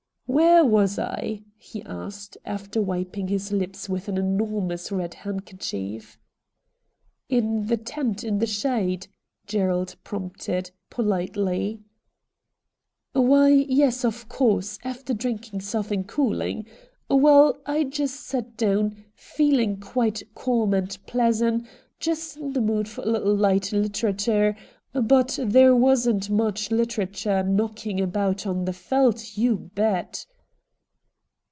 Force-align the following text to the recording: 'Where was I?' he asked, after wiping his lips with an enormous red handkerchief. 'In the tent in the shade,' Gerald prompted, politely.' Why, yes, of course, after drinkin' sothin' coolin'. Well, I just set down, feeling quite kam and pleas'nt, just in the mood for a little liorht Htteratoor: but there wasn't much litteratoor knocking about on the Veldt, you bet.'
'Where 0.41 0.63
was 0.63 0.97
I?' 0.97 1.41
he 1.57 1.83
asked, 1.83 2.37
after 2.45 2.81
wiping 2.81 3.27
his 3.27 3.51
lips 3.51 3.89
with 3.89 4.07
an 4.07 4.17
enormous 4.17 4.89
red 4.89 5.13
handkerchief. 5.13 6.17
'In 7.27 7.67
the 7.67 7.75
tent 7.75 8.23
in 8.23 8.39
the 8.39 8.45
shade,' 8.47 9.09
Gerald 9.45 9.97
prompted, 10.05 10.71
politely.' 10.89 11.81
Why, 13.11 13.49
yes, 13.49 14.05
of 14.05 14.29
course, 14.29 14.79
after 14.85 15.13
drinkin' 15.13 15.59
sothin' 15.59 16.05
coolin'. 16.05 16.63
Well, 17.09 17.57
I 17.65 17.83
just 17.83 18.21
set 18.21 18.55
down, 18.55 19.03
feeling 19.13 19.81
quite 19.81 20.23
kam 20.33 20.73
and 20.73 20.97
pleas'nt, 21.07 21.67
just 21.99 22.37
in 22.37 22.53
the 22.53 22.61
mood 22.61 22.87
for 22.87 23.01
a 23.01 23.05
little 23.07 23.35
liorht 23.35 23.73
Htteratoor: 23.91 24.55
but 24.93 25.39
there 25.41 25.73
wasn't 25.73 26.29
much 26.29 26.67
litteratoor 26.69 27.47
knocking 27.47 28.01
about 28.01 28.45
on 28.45 28.65
the 28.65 28.73
Veldt, 28.73 29.37
you 29.37 29.55
bet.' 29.73 30.25